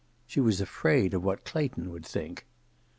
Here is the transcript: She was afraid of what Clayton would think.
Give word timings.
She 0.25 0.39
was 0.39 0.59
afraid 0.59 1.13
of 1.13 1.23
what 1.23 1.45
Clayton 1.45 1.91
would 1.91 2.03
think. 2.07 2.47